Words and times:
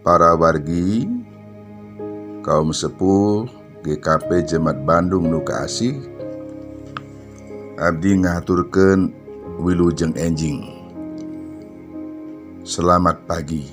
para 0.00 0.32
wargi, 0.32 1.04
kaum 2.40 2.72
sepuh, 2.72 3.44
GKP 3.84 4.48
Jemaat 4.48 4.80
Bandung 4.88 5.28
Nuka 5.28 5.68
Asih, 5.68 6.00
Abdi 7.76 8.24
ngaturkan 8.24 9.12
Wilujeng 9.60 10.16
Enjing. 10.16 10.64
Selamat 12.64 13.28
pagi. 13.28 13.68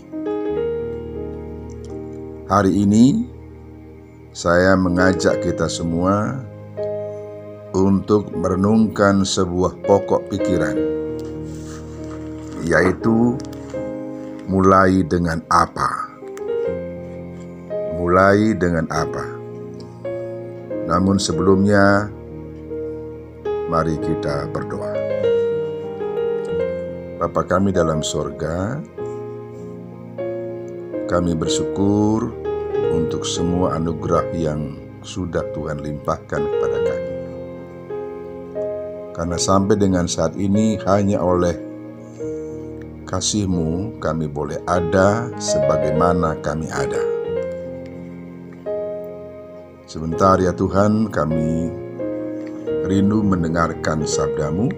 Hari 2.48 2.72
ini 2.76 3.24
saya 4.36 4.76
mengajak 4.76 5.40
kita 5.44 5.72
semua 5.72 6.44
untuk 7.72 8.36
merenungkan 8.36 9.24
sebuah 9.24 9.80
pokok 9.80 10.28
pikiran, 10.28 10.76
yaitu 12.68 13.40
mulai 14.48 15.04
dengan 15.08 15.40
apa. 15.48 15.97
Mulai 18.08 18.56
dengan 18.56 18.88
apa. 18.88 19.20
Namun 20.88 21.20
sebelumnya, 21.20 22.08
mari 23.68 24.00
kita 24.00 24.48
berdoa. 24.48 24.96
Bapa 27.20 27.44
kami 27.44 27.76
dalam 27.76 28.00
sorga, 28.00 28.80
kami 31.12 31.36
bersyukur 31.36 32.32
untuk 32.96 33.28
semua 33.28 33.76
anugerah 33.76 34.32
yang 34.32 34.80
sudah 35.04 35.44
Tuhan 35.52 35.84
limpahkan 35.84 36.42
kepada 36.48 36.78
kami. 36.80 37.12
Karena 39.20 39.36
sampai 39.36 39.76
dengan 39.76 40.08
saat 40.08 40.32
ini 40.40 40.80
hanya 40.88 41.20
oleh 41.20 41.60
kasih-Mu 43.04 44.00
kami 44.00 44.32
boleh 44.32 44.64
ada 44.64 45.28
sebagaimana 45.44 46.40
kami 46.40 46.72
ada. 46.72 47.17
Sebentar 49.98 50.38
ya 50.38 50.54
Tuhan 50.54 51.10
kami 51.10 51.74
rindu 52.86 53.26
mendengarkan 53.26 54.06
sabdamu, 54.06 54.70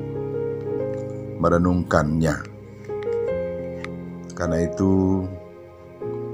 merenungkannya. 1.43 2.39
Karena 4.31 4.57
itu 4.63 5.27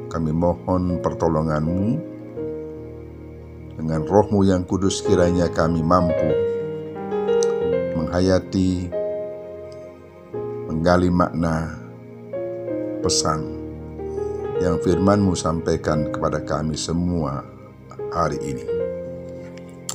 kami 0.05 0.29
mohon 0.29 1.01
pertolonganmu 1.01 1.81
dengan 3.81 4.05
rohmu 4.05 4.45
yang 4.45 4.61
kudus 4.61 5.01
kiranya 5.01 5.49
kami 5.49 5.81
mampu 5.81 6.29
menghayati, 7.97 8.93
menggali 10.69 11.09
makna 11.09 11.73
pesan 13.01 13.49
yang 14.61 14.77
firmanmu 14.77 15.33
sampaikan 15.33 16.13
kepada 16.13 16.37
kami 16.45 16.77
semua 16.77 17.41
hari 18.13 18.37
ini. 18.45 18.74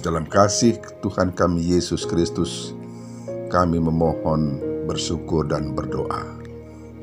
Dalam 0.01 0.25
kasih 0.25 0.81
Tuhan 1.05 1.37
kami 1.37 1.77
Yesus 1.77 2.09
Kristus, 2.09 2.73
kami 3.53 3.77
memohon, 3.77 4.57
bersyukur, 4.89 5.45
dan 5.45 5.77
berdoa. 5.77 6.25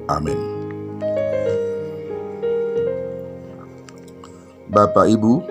Amin. 0.10 0.34
Bapak, 4.74 5.14
Ibu, 5.14 5.46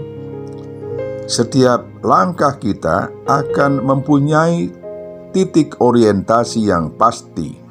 setiap 1.29 1.85
langkah 2.01 2.57
kita 2.57 3.13
akan 3.29 3.85
mempunyai 3.85 4.73
titik 5.33 5.81
orientasi 5.81 6.69
yang 6.69 6.93
pasti 6.97 7.63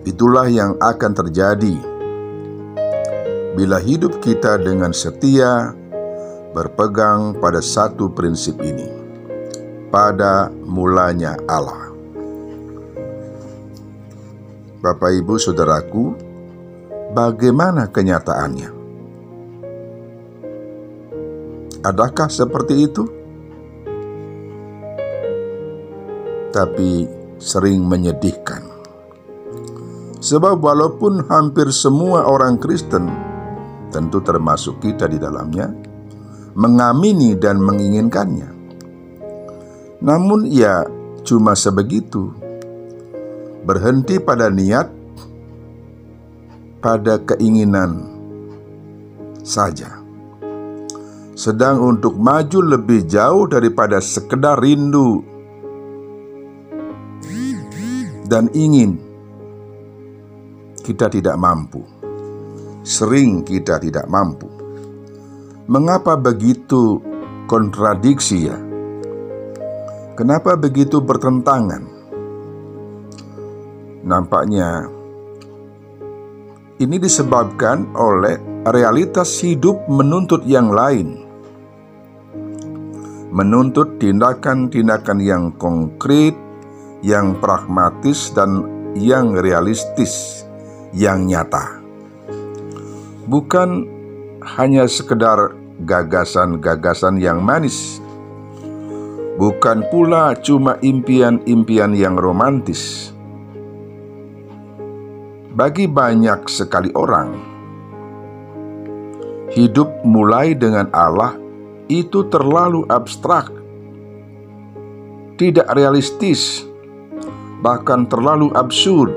Itulah 0.00 0.48
yang 0.48 0.80
akan 0.80 1.12
terjadi 1.12 1.76
bila 3.52 3.76
hidup 3.76 4.16
kita 4.24 4.56
dengan 4.56 4.96
setia 4.96 5.76
berpegang 6.56 7.36
pada 7.36 7.60
satu 7.60 8.08
prinsip 8.08 8.56
ini. 8.64 8.99
Pada 9.90 10.46
mulanya 10.48 11.34
Allah. 11.50 11.90
Bapak, 14.80 15.10
ibu, 15.12 15.34
saudaraku, 15.36 16.14
bagaimana 17.12 17.90
kenyataannya? 17.90 18.70
Adakah 21.82 22.28
seperti 22.30 22.74
itu? 22.86 23.04
Tapi 26.54 26.90
sering 27.42 27.82
menyedihkan 27.86 28.70
Sebab 30.20 30.60
walaupun 30.60 31.24
hampir 31.32 31.72
semua 31.72 32.28
orang 32.28 32.60
Kristen, 32.60 33.08
tentu 33.88 34.20
termasuk 34.20 34.76
kita 34.84 35.08
di 35.08 35.16
dalamnya, 35.16 35.72
mengamini 36.52 37.32
dan 37.40 37.56
menginginkannya. 37.56 38.59
Namun 40.00 40.48
ya 40.48 40.88
cuma 41.28 41.52
sebegitu, 41.52 42.32
berhenti 43.68 44.16
pada 44.16 44.48
niat, 44.48 44.88
pada 46.80 47.20
keinginan 47.20 48.08
saja. 49.44 50.00
Sedang 51.36 51.84
untuk 51.84 52.16
maju 52.16 52.76
lebih 52.76 53.04
jauh 53.08 53.48
daripada 53.48 54.00
sekedar 54.00 54.60
rindu 54.60 55.24
dan 58.28 58.48
ingin 58.56 59.00
kita 60.80 61.12
tidak 61.12 61.36
mampu. 61.36 61.84
Sering 62.80 63.44
kita 63.44 63.76
tidak 63.76 64.08
mampu. 64.08 64.48
Mengapa 65.68 66.16
begitu 66.16 67.00
kontradiksi 67.44 68.48
ya? 68.48 68.69
Kenapa 70.20 70.52
begitu 70.52 71.00
bertentangan? 71.00 71.80
Nampaknya 74.04 74.84
ini 76.76 77.00
disebabkan 77.00 77.88
oleh 77.96 78.36
realitas 78.68 79.40
hidup 79.40 79.80
menuntut 79.88 80.44
yang 80.44 80.68
lain. 80.76 81.24
Menuntut 83.32 83.96
tindakan-tindakan 83.96 85.24
yang 85.24 85.56
konkret, 85.56 86.36
yang 87.00 87.40
pragmatis 87.40 88.28
dan 88.36 88.60
yang 89.00 89.32
realistis 89.32 90.44
yang 90.92 91.24
nyata. 91.24 91.80
Bukan 93.24 93.88
hanya 94.44 94.84
sekedar 94.84 95.56
gagasan-gagasan 95.80 97.16
yang 97.16 97.40
manis, 97.40 98.04
bukan 99.40 99.88
pula 99.88 100.36
cuma 100.36 100.76
impian-impian 100.84 101.96
yang 101.96 102.20
romantis. 102.20 103.08
Bagi 105.56 105.88
banyak 105.88 106.44
sekali 106.44 106.92
orang, 106.92 107.32
hidup 109.56 110.04
mulai 110.04 110.52
dengan 110.52 110.92
Allah 110.92 111.40
itu 111.88 112.28
terlalu 112.28 112.84
abstrak, 112.92 113.48
tidak 115.40 115.72
realistis, 115.72 116.68
bahkan 117.64 118.04
terlalu 118.04 118.52
absurd 118.52 119.16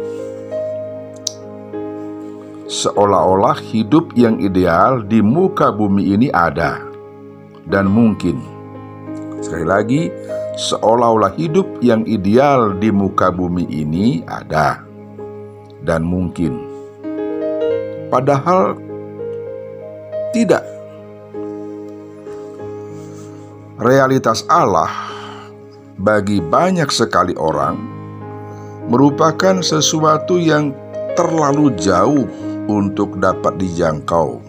seolah-olah 2.74 3.60
hidup 3.60 4.16
yang 4.18 4.40
ideal 4.42 5.04
di 5.04 5.22
muka 5.22 5.70
bumi 5.70 6.16
ini 6.16 6.32
ada 6.32 6.82
dan 7.70 7.86
mungkin. 7.92 8.53
Sekali 9.44 9.68
lagi, 9.68 10.02
seolah-olah 10.56 11.36
hidup 11.36 11.84
yang 11.84 12.08
ideal 12.08 12.80
di 12.80 12.96
muka 12.96 13.28
bumi 13.28 13.68
ini 13.68 14.24
ada 14.24 14.80
dan 15.84 16.08
mungkin. 16.08 16.64
Padahal 18.08 18.80
tidak. 20.32 20.64
Realitas 23.84 24.48
Allah 24.48 24.88
bagi 26.00 26.40
banyak 26.40 26.88
sekali 26.88 27.36
orang 27.36 27.76
merupakan 28.88 29.60
sesuatu 29.60 30.40
yang 30.40 30.72
terlalu 31.20 31.76
jauh 31.76 32.24
untuk 32.72 33.20
dapat 33.20 33.60
dijangkau 33.60 34.40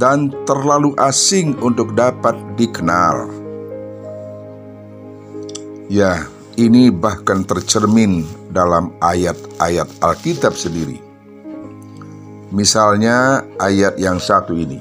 dan 0.00 0.32
terlalu 0.48 0.96
asing 0.96 1.52
untuk 1.60 1.92
dapat 1.92 2.32
dikenal. 2.56 3.39
Ya, 5.90 6.22
ini 6.54 6.86
bahkan 6.86 7.42
tercermin 7.42 8.22
dalam 8.54 8.94
ayat-ayat 9.02 9.90
Alkitab 9.98 10.54
sendiri. 10.54 11.02
Misalnya 12.54 13.42
ayat 13.58 13.98
yang 13.98 14.22
satu 14.22 14.54
ini. 14.54 14.78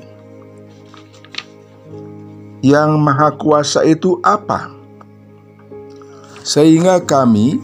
Yang 2.61 2.91
Maha 3.01 3.33
Kuasa 3.33 3.81
itu 3.89 4.21
apa? 4.21 4.69
Sehingga 6.45 7.01
kami 7.01 7.57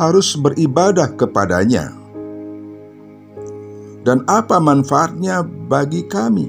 harus 0.00 0.32
beribadah 0.32 1.12
kepadanya 1.12 1.92
dan 4.00 4.24
apa 4.24 4.56
manfaatnya 4.56 5.44
bagi 5.44 6.08
kami 6.08 6.48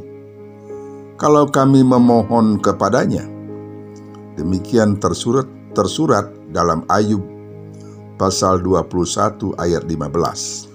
kalau 1.20 1.52
kami 1.52 1.84
memohon 1.84 2.64
kepadanya. 2.64 3.28
Demikian 4.40 4.96
tersurat 4.96 5.44
tersurat 5.72 6.30
dalam 6.52 6.84
Ayub 6.92 7.24
pasal 8.22 8.62
21 8.62 9.58
ayat 9.58 9.82
15. 9.88 10.70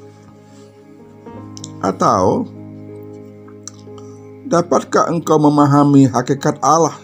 Atau 1.85 2.51
dapatkah 4.51 5.07
engkau 5.07 5.39
memahami 5.39 6.11
hakikat 6.11 6.59
Allah 6.59 6.99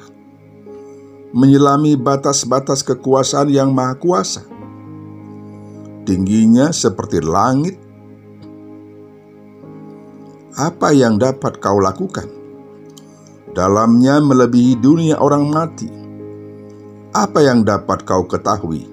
menyelami 1.30 1.94
batas-batas 1.94 2.82
kekuasaan 2.82 3.48
yang 3.48 3.70
maha 3.70 3.94
kuasa? 3.94 4.42
Tingginya 6.02 6.74
seperti 6.74 7.22
langit 7.22 7.78
apa 10.58 10.92
yang 10.92 11.16
dapat 11.16 11.62
kau 11.62 11.78
lakukan? 11.78 12.28
Dalamnya 13.56 14.20
melebihi 14.20 14.76
dunia 14.80 15.16
orang 15.16 15.48
mati. 15.48 16.01
Apa 17.12 17.44
yang 17.44 17.60
dapat 17.60 18.08
kau 18.08 18.24
ketahui? 18.24 18.88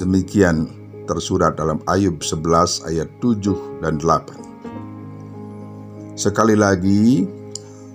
Demikian 0.00 0.72
tersurat 1.04 1.52
dalam 1.52 1.84
Ayub 1.84 2.24
11 2.24 2.88
ayat 2.88 3.12
7 3.20 3.84
dan 3.84 4.00
8. 4.00 6.16
Sekali 6.16 6.56
lagi, 6.56 7.28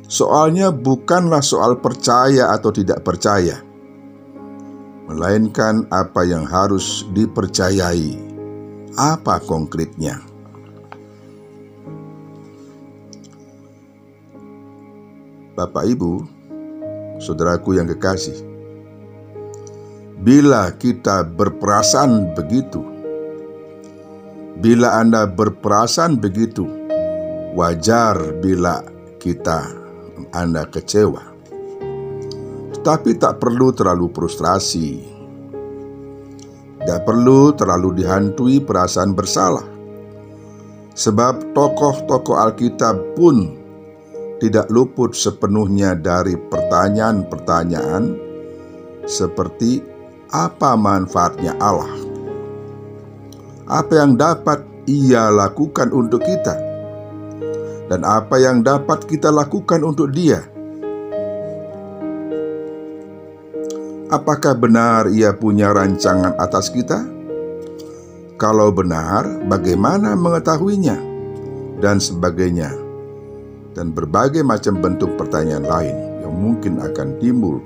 soalnya 0.05 0.69
bukanlah 0.69 1.41
soal 1.41 1.81
percaya 1.81 2.53
atau 2.53 2.69
tidak 2.69 3.01
percaya, 3.01 3.57
melainkan 5.09 5.89
apa 5.89 6.29
yang 6.29 6.45
harus 6.45 7.01
dipercayai. 7.09 8.13
Apa 8.93 9.41
konkretnya? 9.41 10.21
Bapak 15.57 15.97
Ibu, 15.97 16.29
saudaraku 17.17 17.73
yang 17.73 17.89
kekasih, 17.89 18.48
bila 20.19 20.75
kita 20.75 21.23
berperasaan 21.23 22.35
begitu, 22.35 22.83
bila 24.59 24.99
Anda 24.99 25.23
berperasaan 25.23 26.19
begitu, 26.19 26.67
wajar 27.55 28.19
bila 28.43 28.83
kita 29.15 29.63
Anda 30.35 30.67
kecewa. 30.67 31.23
Tetapi 32.75 33.15
tak 33.15 33.39
perlu 33.39 33.71
terlalu 33.71 34.11
frustrasi. 34.11 35.07
Tidak 36.79 37.01
perlu 37.03 37.55
terlalu 37.55 38.03
dihantui 38.03 38.59
perasaan 38.63 39.15
bersalah. 39.15 39.67
Sebab 40.99 41.55
tokoh-tokoh 41.55 42.35
Alkitab 42.35 43.15
pun 43.15 43.55
tidak 44.39 44.67
luput 44.67 45.15
sepenuhnya 45.15 45.95
dari 45.95 46.35
pertanyaan-pertanyaan 46.35 48.15
seperti 49.03 49.98
apa 50.29 50.77
manfaatnya 50.77 51.57
Allah? 51.57 51.89
Apa 53.65 54.05
yang 54.05 54.13
dapat 54.17 54.61
Ia 54.89 55.29
lakukan 55.29 55.89
untuk 55.93 56.21
kita? 56.25 56.53
Dan 57.89 58.05
apa 58.05 58.37
yang 58.37 58.61
dapat 58.61 59.09
kita 59.09 59.33
lakukan 59.33 59.81
untuk 59.81 60.13
Dia? 60.13 60.45
Apakah 64.09 64.57
benar 64.57 65.09
Ia 65.09 65.33
punya 65.33 65.73
rancangan 65.73 66.37
atas 66.37 66.69
kita? 66.69 67.05
Kalau 68.37 68.69
benar, 68.73 69.25
bagaimana 69.49 70.13
mengetahuinya? 70.13 70.97
Dan 71.81 71.97
sebagainya 71.97 72.89
dan 73.77 73.93
berbagai 73.95 74.43
macam 74.43 74.81
bentuk 74.81 75.13
pertanyaan 75.15 75.63
lain 75.63 75.95
yang 76.25 76.33
mungkin 76.35 76.83
akan 76.83 77.15
timbul 77.21 77.63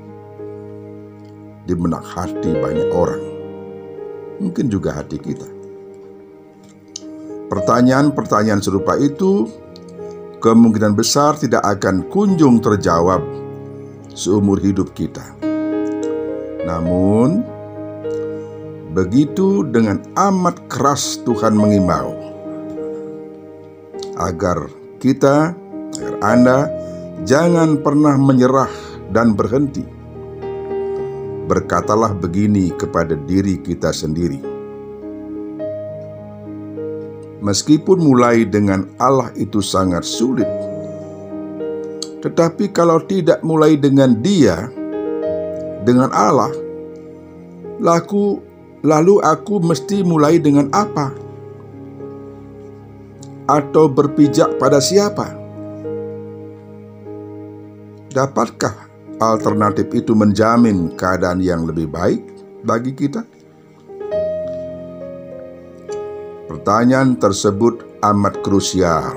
di 1.64 1.74
benak 1.76 2.04
hati 2.04 2.52
banyak 2.56 2.90
orang, 2.92 3.24
mungkin 4.44 4.68
juga 4.68 5.00
hati 5.00 5.16
kita. 5.20 5.48
Pertanyaan-pertanyaan 7.48 8.60
serupa 8.60 8.98
itu 8.98 9.46
kemungkinan 10.44 10.98
besar 10.98 11.40
tidak 11.40 11.64
akan 11.64 12.08
kunjung 12.12 12.60
terjawab 12.60 13.22
seumur 14.12 14.60
hidup 14.60 14.92
kita. 14.92 15.24
Namun, 16.64 17.44
begitu 18.92 19.64
dengan 19.68 20.04
amat 20.16 20.68
keras 20.68 21.22
Tuhan 21.24 21.56
mengimbau 21.56 22.14
agar 24.18 24.70
kita 25.02 25.58
agar 25.94 26.16
Anda 26.22 26.60
jangan 27.24 27.82
pernah 27.82 28.18
menyerah 28.18 28.70
dan 29.14 29.38
berhenti. 29.38 30.03
Berkatalah 31.44 32.16
begini 32.16 32.72
kepada 32.72 33.20
diri 33.20 33.60
kita 33.60 33.92
sendiri. 33.92 34.40
Meskipun 37.44 38.00
mulai 38.00 38.48
dengan 38.48 38.88
Allah 38.96 39.28
itu 39.36 39.60
sangat 39.60 40.08
sulit, 40.08 40.48
tetapi 42.24 42.72
kalau 42.72 43.04
tidak 43.04 43.44
mulai 43.44 43.76
dengan 43.76 44.16
Dia, 44.24 44.72
dengan 45.84 46.08
Allah, 46.16 46.56
laku 47.84 48.40
lalu 48.80 49.20
aku 49.20 49.60
mesti 49.60 50.08
mulai 50.08 50.40
dengan 50.40 50.72
apa? 50.72 51.12
Atau 53.44 53.92
berpijak 53.92 54.56
pada 54.56 54.80
siapa? 54.80 55.36
Dapatkah 58.16 58.93
alternatif 59.22 59.92
itu 59.94 60.18
menjamin 60.18 60.94
keadaan 60.98 61.44
yang 61.44 61.68
lebih 61.68 61.92
baik 61.92 62.22
bagi 62.66 62.96
kita? 62.96 63.22
Pertanyaan 66.50 67.18
tersebut 67.18 68.00
amat 68.02 68.40
krusial, 68.46 69.16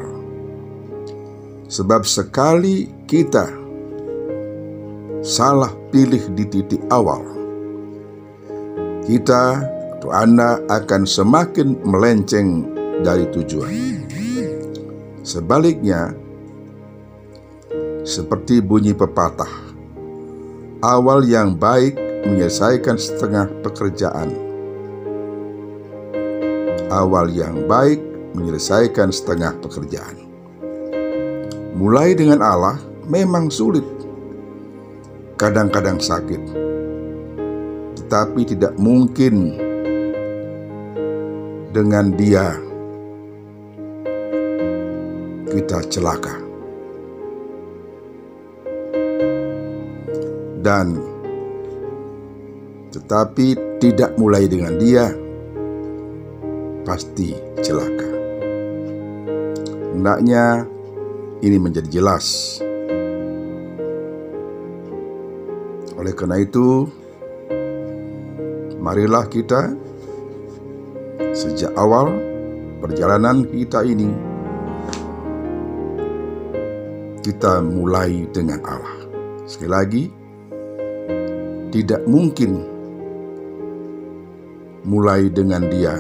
sebab 1.71 2.03
sekali 2.03 2.91
kita 3.07 3.47
salah 5.23 5.71
pilih 5.91 6.23
di 6.35 6.45
titik 6.49 6.83
awal, 6.91 7.23
kita 9.05 9.63
atau 9.99 10.11
Anda 10.15 10.63
akan 10.71 11.03
semakin 11.03 11.83
melenceng 11.83 12.71
dari 13.03 13.27
tujuan. 13.31 13.73
Sebaliknya, 15.27 16.15
seperti 18.07 18.63
bunyi 18.63 18.95
pepatah. 18.95 19.66
Awal 20.87 21.27
yang 21.27 21.59
baik 21.59 21.99
menyelesaikan 22.31 22.95
setengah 22.95 23.51
pekerjaan. 23.67 24.31
Awal 26.87 27.35
yang 27.35 27.67
baik 27.67 27.99
menyelesaikan 28.39 29.11
setengah 29.11 29.59
pekerjaan. 29.59 30.15
Mulai 31.75 32.15
dengan 32.15 32.39
Allah 32.39 32.79
memang 33.03 33.51
sulit, 33.51 33.83
kadang-kadang 35.35 35.99
sakit, 35.99 36.55
tetapi 37.99 38.47
tidak 38.47 38.79
mungkin 38.79 39.59
dengan 41.75 42.15
Dia 42.15 42.55
kita 45.51 45.83
celaka. 45.91 46.46
Dan 50.67 50.99
tetapi 52.91 53.79
tidak 53.79 54.19
mulai 54.19 54.51
dengan 54.51 54.75
dia 54.83 55.15
pasti 56.83 57.39
celaka. 57.63 58.11
Hendaknya 59.95 60.67
ini 61.39 61.57
menjadi 61.63 62.03
jelas. 62.03 62.59
Oleh 65.95 66.13
karena 66.19 66.43
itu, 66.43 66.91
marilah 68.83 69.31
kita 69.31 69.71
sejak 71.31 71.71
awal 71.79 72.11
perjalanan 72.83 73.47
kita 73.47 73.87
ini 73.87 74.11
kita 77.23 77.63
mulai 77.63 78.27
dengan 78.31 78.63
Allah. 78.63 78.97
Sekali 79.47 79.71
lagi, 79.71 80.05
tidak 81.77 82.09
mungkin 82.09 82.65
mulai 84.89 85.29
dengan 85.29 85.69
dia 85.69 85.93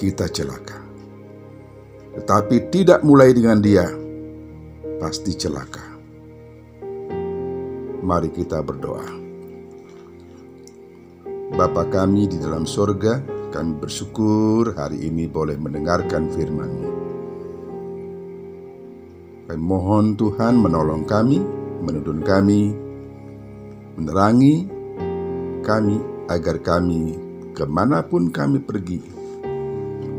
kita 0.00 0.32
celaka. 0.32 0.80
Tetapi 2.16 2.72
tidak 2.72 3.04
mulai 3.04 3.36
dengan 3.36 3.60
dia 3.60 3.84
pasti 4.96 5.36
celaka. 5.36 5.84
Mari 8.00 8.32
kita 8.32 8.64
berdoa. 8.64 9.04
Bapa 11.52 11.84
kami 11.84 12.32
di 12.32 12.40
dalam 12.40 12.64
sorga, 12.64 13.20
kami 13.52 13.76
bersyukur 13.76 14.72
hari 14.72 15.04
ini 15.04 15.28
boleh 15.28 15.60
mendengarkan 15.60 16.32
firman-Mu. 16.32 16.92
Kami 19.52 19.60
mohon 19.60 20.16
Tuhan 20.16 20.56
menolong 20.56 21.04
kami, 21.04 21.44
menuntun 21.84 22.24
kami, 22.24 22.91
menerangi 23.96 24.66
kami 25.62 26.00
agar 26.26 26.58
kami 26.64 27.18
ke 27.52 27.68
mana 27.68 28.00
pun 28.00 28.32
kami 28.32 28.58
pergi, 28.64 28.98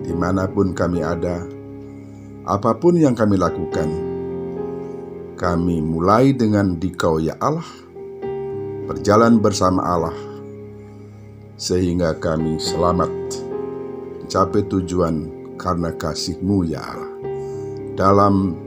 di 0.06 0.13
mana 0.13 0.46
pun 0.46 0.77
kami 0.77 1.01
ada, 1.01 1.42
apa 2.46 2.77
pun 2.77 2.94
yang 2.94 3.18
kami 3.18 3.42
lakukan, 3.42 3.89
kami 5.34 5.82
mulai 5.82 6.32
dengan 6.38 6.77
dikau 6.77 7.18
ya 7.18 7.34
Allah, 7.42 7.65
berjalan 8.86 9.42
bersama 9.42 9.82
Allah, 9.82 10.18
sehingga 11.58 12.13
kami 12.22 12.62
selamat 12.62 13.12
mencapai 14.22 14.62
tujuan 14.70 15.30
karena 15.58 15.89
kasih-Mu 15.98 16.58
ya 16.70 16.82
Allah. 16.82 17.12
Dalam 17.94 18.58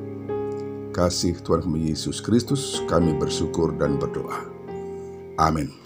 kasih 0.95 1.39
Tuhan 1.43 1.67
Yesus 1.77 2.23
Kristus 2.23 2.81
kami 2.87 3.15
bersyukur 3.19 3.75
dan 3.75 3.99
berdoa. 3.99 4.56
Amin. 5.39 5.86